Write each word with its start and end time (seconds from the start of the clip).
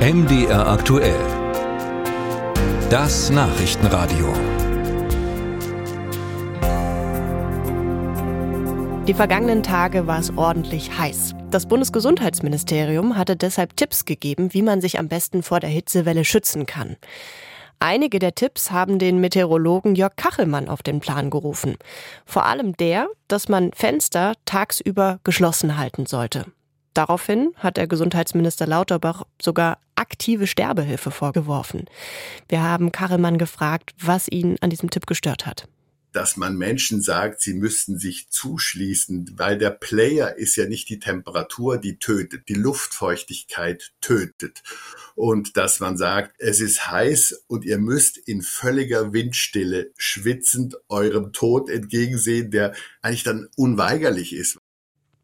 MDR 0.00 0.66
aktuell. 0.66 1.20
Das 2.88 3.28
Nachrichtenradio. 3.28 4.32
Die 9.06 9.12
vergangenen 9.12 9.62
Tage 9.62 10.06
war 10.06 10.18
es 10.18 10.34
ordentlich 10.38 10.98
heiß. 10.98 11.34
Das 11.50 11.66
Bundesgesundheitsministerium 11.66 13.18
hatte 13.18 13.36
deshalb 13.36 13.76
Tipps 13.76 14.06
gegeben, 14.06 14.54
wie 14.54 14.62
man 14.62 14.80
sich 14.80 14.98
am 14.98 15.08
besten 15.08 15.42
vor 15.42 15.60
der 15.60 15.68
Hitzewelle 15.68 16.24
schützen 16.24 16.64
kann. 16.64 16.96
Einige 17.78 18.20
der 18.20 18.34
Tipps 18.34 18.70
haben 18.70 18.98
den 18.98 19.20
Meteorologen 19.20 19.94
Jörg 19.96 20.16
Kachelmann 20.16 20.70
auf 20.70 20.82
den 20.82 21.00
Plan 21.00 21.28
gerufen. 21.28 21.76
Vor 22.24 22.46
allem 22.46 22.74
der, 22.78 23.08
dass 23.28 23.50
man 23.50 23.70
Fenster 23.74 24.32
tagsüber 24.46 25.20
geschlossen 25.24 25.76
halten 25.76 26.06
sollte. 26.06 26.46
Daraufhin 26.94 27.52
hat 27.56 27.76
der 27.76 27.86
Gesundheitsminister 27.86 28.66
Lauterbach 28.66 29.24
sogar 29.40 29.78
aktive 29.94 30.46
Sterbehilfe 30.46 31.10
vorgeworfen. 31.10 31.84
Wir 32.48 32.62
haben 32.62 32.92
Kachelmann 32.92 33.38
gefragt, 33.38 33.92
was 34.00 34.28
ihn 34.28 34.56
an 34.60 34.70
diesem 34.70 34.90
Tipp 34.90 35.06
gestört 35.06 35.46
hat 35.46 35.66
dass 36.12 36.36
man 36.36 36.56
Menschen 36.56 37.02
sagt, 37.02 37.40
sie 37.40 37.54
müssten 37.54 37.98
sich 37.98 38.30
zuschließen, 38.30 39.34
weil 39.36 39.58
der 39.58 39.70
Player 39.70 40.36
ist 40.36 40.56
ja 40.56 40.66
nicht 40.66 40.88
die 40.88 40.98
Temperatur, 40.98 41.78
die 41.78 41.98
tötet, 41.98 42.48
die 42.48 42.54
Luftfeuchtigkeit 42.54 43.92
tötet. 44.00 44.62
Und 45.14 45.56
dass 45.56 45.80
man 45.80 45.96
sagt, 45.96 46.34
es 46.38 46.60
ist 46.60 46.90
heiß 46.90 47.44
und 47.46 47.64
ihr 47.64 47.78
müsst 47.78 48.16
in 48.18 48.42
völliger 48.42 49.12
Windstille 49.12 49.92
schwitzend 49.96 50.76
eurem 50.88 51.32
Tod 51.32 51.70
entgegensehen, 51.70 52.50
der 52.50 52.74
eigentlich 53.02 53.24
dann 53.24 53.48
unweigerlich 53.56 54.34
ist. 54.34 54.58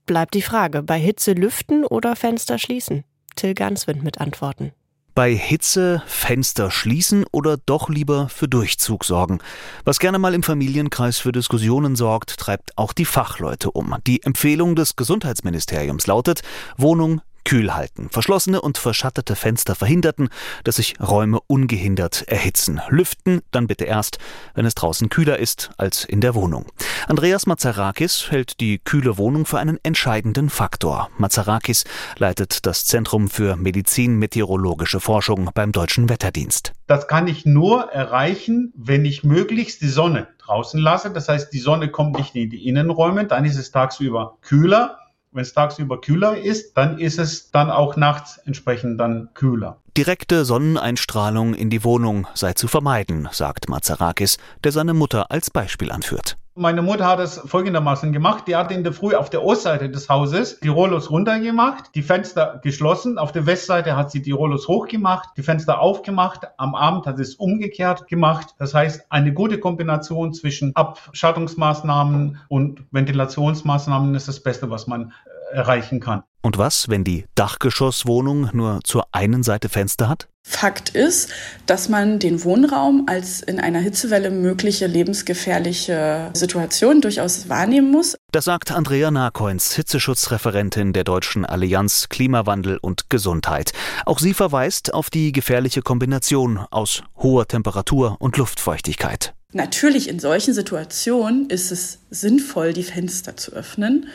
Bleibt 0.06 0.34
die 0.34 0.42
Frage, 0.42 0.84
bei 0.84 1.00
Hitze 1.00 1.32
lüften 1.32 1.84
oder 1.84 2.14
Fenster 2.14 2.58
schließen? 2.58 3.02
Till 3.34 3.54
Ganswind 3.54 4.04
mit 4.04 4.20
Antworten. 4.20 4.70
Bei 5.16 5.34
Hitze 5.34 6.00
Fenster 6.06 6.70
schließen 6.70 7.24
oder 7.32 7.56
doch 7.56 7.88
lieber 7.88 8.28
für 8.28 8.46
Durchzug 8.46 9.04
sorgen. 9.04 9.40
Was 9.84 9.98
gerne 9.98 10.20
mal 10.20 10.34
im 10.34 10.44
Familienkreis 10.44 11.18
für 11.18 11.32
Diskussionen 11.32 11.96
sorgt, 11.96 12.36
treibt 12.38 12.78
auch 12.78 12.92
die 12.92 13.04
Fachleute 13.04 13.72
um. 13.72 13.96
Die 14.06 14.22
Empfehlung 14.22 14.76
des 14.76 14.94
Gesundheitsministeriums 14.94 16.06
lautet 16.06 16.42
Wohnung 16.76 17.20
kühl 17.46 17.74
halten. 17.74 18.08
Verschlossene 18.10 18.60
und 18.60 18.76
verschattete 18.76 19.36
Fenster 19.36 19.74
verhinderten, 19.74 20.28
dass 20.64 20.76
sich 20.76 21.00
Räume 21.00 21.40
ungehindert 21.46 22.24
erhitzen. 22.26 22.80
Lüften 22.88 23.40
dann 23.52 23.68
bitte 23.68 23.84
erst, 23.84 24.18
wenn 24.54 24.66
es 24.66 24.74
draußen 24.74 25.08
kühler 25.08 25.38
ist 25.38 25.70
als 25.78 26.04
in 26.04 26.20
der 26.20 26.34
Wohnung. 26.34 26.66
Andreas 27.08 27.46
Mazarakis 27.46 28.32
hält 28.32 28.58
die 28.58 28.80
kühle 28.80 29.16
Wohnung 29.16 29.46
für 29.46 29.60
einen 29.60 29.78
entscheidenden 29.84 30.50
Faktor. 30.50 31.08
Mazarakis 31.18 31.84
leitet 32.18 32.66
das 32.66 32.84
Zentrum 32.84 33.30
für 33.30 33.54
Medizin-Meteorologische 33.54 34.98
Forschung 34.98 35.50
beim 35.54 35.70
Deutschen 35.70 36.08
Wetterdienst. 36.08 36.72
Das 36.88 37.06
kann 37.06 37.28
ich 37.28 37.46
nur 37.46 37.92
erreichen, 37.92 38.72
wenn 38.76 39.04
ich 39.04 39.22
möglichst 39.22 39.82
die 39.82 39.88
Sonne 39.88 40.26
draußen 40.38 40.80
lasse. 40.80 41.12
Das 41.12 41.28
heißt, 41.28 41.52
die 41.52 41.60
Sonne 41.60 41.92
kommt 41.92 42.16
nicht 42.18 42.34
in 42.34 42.50
die 42.50 42.66
Innenräume, 42.66 43.24
dann 43.24 43.44
ist 43.44 43.56
es 43.56 43.70
tagsüber 43.70 44.38
kühler 44.40 44.98
wenn 45.32 45.42
es 45.42 45.52
tagsüber 45.52 46.00
kühler 46.00 46.38
ist, 46.38 46.78
dann 46.78 46.98
ist 46.98 47.18
es 47.18 47.50
dann 47.50 47.70
auch 47.70 47.96
nachts 47.96 48.38
entsprechend 48.46 48.98
dann 48.98 49.28
kühler. 49.34 49.82
Direkte 49.94 50.46
Sonneneinstrahlung 50.46 51.52
in 51.52 51.68
die 51.68 51.84
Wohnung 51.84 52.26
sei 52.32 52.54
zu 52.54 52.68
vermeiden, 52.68 53.28
sagt 53.32 53.68
Mazarakis, 53.68 54.38
der 54.64 54.72
seine 54.72 54.94
Mutter 54.94 55.30
als 55.30 55.50
Beispiel 55.50 55.92
anführt. 55.92 56.38
Meine 56.58 56.80
Mutter 56.80 57.04
hat 57.04 57.18
es 57.20 57.38
folgendermaßen 57.38 58.14
gemacht. 58.14 58.44
Die 58.48 58.56
hat 58.56 58.72
in 58.72 58.82
der 58.82 58.94
Früh 58.94 59.14
auf 59.14 59.28
der 59.28 59.44
Ostseite 59.44 59.90
des 59.90 60.08
Hauses 60.08 60.58
die 60.60 60.68
Rollos 60.68 61.10
runtergemacht, 61.10 61.94
die 61.94 62.00
Fenster 62.00 62.60
geschlossen. 62.62 63.18
Auf 63.18 63.30
der 63.30 63.44
Westseite 63.44 63.94
hat 63.94 64.10
sie 64.10 64.22
die 64.22 64.30
Rollos 64.30 64.66
hochgemacht, 64.66 65.36
die 65.36 65.42
Fenster 65.42 65.80
aufgemacht. 65.80 66.46
Am 66.56 66.74
Abend 66.74 67.04
hat 67.06 67.18
sie 67.18 67.24
es 67.24 67.34
umgekehrt 67.34 68.08
gemacht. 68.08 68.54
Das 68.58 68.72
heißt, 68.72 69.04
eine 69.10 69.34
gute 69.34 69.60
Kombination 69.60 70.32
zwischen 70.32 70.74
Abschattungsmaßnahmen 70.74 72.38
und 72.48 72.84
Ventilationsmaßnahmen 72.90 74.14
ist 74.14 74.26
das 74.26 74.42
Beste, 74.42 74.70
was 74.70 74.86
man 74.86 75.12
erreichen 75.52 76.00
kann. 76.00 76.22
Und 76.40 76.56
was, 76.56 76.88
wenn 76.88 77.04
die 77.04 77.26
Dachgeschosswohnung 77.34 78.48
nur 78.54 78.80
zur 78.82 79.04
einen 79.12 79.42
Seite 79.42 79.68
Fenster 79.68 80.08
hat? 80.08 80.28
Fakt 80.48 80.90
ist, 80.90 81.28
dass 81.66 81.88
man 81.88 82.20
den 82.20 82.44
Wohnraum 82.44 83.06
als 83.08 83.42
in 83.42 83.58
einer 83.58 83.80
Hitzewelle 83.80 84.30
mögliche 84.30 84.86
lebensgefährliche 84.86 86.30
Situation 86.34 87.00
durchaus 87.00 87.48
wahrnehmen 87.48 87.90
muss. 87.90 88.16
Das 88.30 88.44
sagt 88.44 88.70
Andrea 88.70 89.10
Narkoins, 89.10 89.74
Hitzeschutzreferentin 89.74 90.92
der 90.92 91.02
Deutschen 91.02 91.44
Allianz 91.44 92.08
Klimawandel 92.08 92.78
und 92.80 93.10
Gesundheit. 93.10 93.72
Auch 94.06 94.20
sie 94.20 94.34
verweist 94.34 94.94
auf 94.94 95.10
die 95.10 95.32
gefährliche 95.32 95.82
Kombination 95.82 96.58
aus 96.70 97.02
hoher 97.16 97.48
Temperatur 97.48 98.16
und 98.20 98.36
Luftfeuchtigkeit. 98.36 99.34
Natürlich 99.52 100.08
in 100.08 100.20
solchen 100.20 100.54
Situationen 100.54 101.50
ist 101.50 101.72
es 101.72 101.98
sinnvoll, 102.10 102.72
die 102.72 102.84
Fenster 102.84 103.36
zu 103.36 103.52
öffnen. 103.52 104.06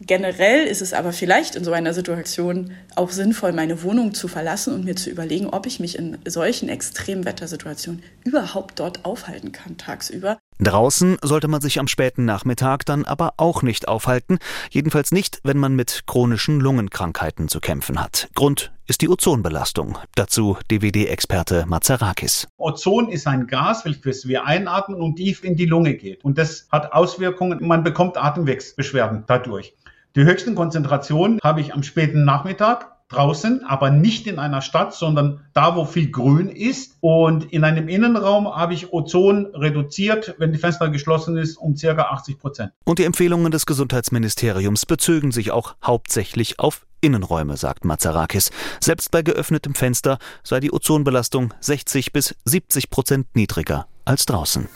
Generell 0.00 0.66
ist 0.66 0.82
es 0.82 0.92
aber 0.92 1.12
vielleicht 1.12 1.54
in 1.54 1.64
so 1.64 1.72
einer 1.72 1.94
Situation 1.94 2.72
auch 2.96 3.10
sinnvoll, 3.10 3.52
meine 3.52 3.82
Wohnung 3.82 4.12
zu 4.12 4.28
verlassen 4.28 4.74
und 4.74 4.84
mir 4.84 4.96
zu 4.96 5.08
überlegen, 5.08 5.46
ob 5.46 5.66
ich 5.66 5.78
mich 5.78 5.96
in 5.96 6.18
solchen 6.26 6.68
extremen 6.68 7.24
Wettersituationen 7.24 8.02
überhaupt 8.24 8.80
dort 8.80 9.04
aufhalten 9.04 9.52
kann 9.52 9.76
tagsüber. 9.76 10.38
Draußen 10.60 11.18
sollte 11.20 11.48
man 11.48 11.60
sich 11.60 11.80
am 11.80 11.88
späten 11.88 12.24
Nachmittag 12.24 12.86
dann 12.86 13.04
aber 13.04 13.34
auch 13.38 13.62
nicht 13.62 13.88
aufhalten, 13.88 14.38
jedenfalls 14.70 15.10
nicht, 15.10 15.40
wenn 15.42 15.58
man 15.58 15.74
mit 15.74 16.04
chronischen 16.06 16.60
Lungenkrankheiten 16.60 17.48
zu 17.48 17.60
kämpfen 17.60 18.00
hat. 18.00 18.28
Grund 18.34 18.72
ist 18.86 19.02
die 19.02 19.08
Ozonbelastung. 19.08 19.98
Dazu 20.14 20.56
DWD-Experte 20.70 21.64
Mazarakis. 21.66 22.46
Ozon 22.56 23.08
ist 23.08 23.26
ein 23.26 23.46
Gas, 23.48 23.84
welches 23.84 24.28
wir 24.28 24.44
einatmen 24.44 25.00
und 25.00 25.16
tief 25.16 25.42
in 25.42 25.56
die 25.56 25.66
Lunge 25.66 25.94
geht. 25.94 26.24
Und 26.24 26.38
das 26.38 26.68
hat 26.70 26.92
Auswirkungen, 26.92 27.66
man 27.66 27.82
bekommt 27.82 28.16
Atemwegsbeschwerden 28.16 29.24
dadurch. 29.26 29.74
Die 30.14 30.22
höchsten 30.22 30.54
Konzentrationen 30.54 31.40
habe 31.42 31.60
ich 31.60 31.74
am 31.74 31.82
späten 31.82 32.24
Nachmittag 32.24 32.93
draußen, 33.14 33.64
aber 33.64 33.90
nicht 33.90 34.26
in 34.26 34.38
einer 34.38 34.60
Stadt, 34.60 34.94
sondern 34.94 35.40
da, 35.52 35.76
wo 35.76 35.84
viel 35.84 36.10
Grün 36.10 36.48
ist. 36.48 36.96
Und 37.00 37.52
in 37.52 37.64
einem 37.64 37.88
Innenraum 37.88 38.46
habe 38.46 38.74
ich 38.74 38.92
Ozon 38.92 39.46
reduziert, 39.54 40.34
wenn 40.38 40.52
die 40.52 40.58
Fenster 40.58 40.88
geschlossen 40.90 41.36
ist, 41.36 41.56
um 41.56 41.76
circa 41.76 42.02
80 42.04 42.38
Prozent. 42.38 42.72
Und 42.84 42.98
die 42.98 43.04
Empfehlungen 43.04 43.50
des 43.50 43.66
Gesundheitsministeriums 43.66 44.86
bezögen 44.86 45.32
sich 45.32 45.50
auch 45.50 45.74
hauptsächlich 45.82 46.58
auf 46.58 46.86
Innenräume, 47.00 47.56
sagt 47.56 47.84
Mazarakis. 47.84 48.50
Selbst 48.80 49.10
bei 49.10 49.22
geöffnetem 49.22 49.74
Fenster 49.74 50.18
sei 50.42 50.60
die 50.60 50.72
Ozonbelastung 50.72 51.52
60 51.60 52.12
bis 52.12 52.34
70 52.44 52.90
Prozent 52.90 53.26
niedriger 53.34 53.86
als 54.04 54.26
draußen. 54.26 54.68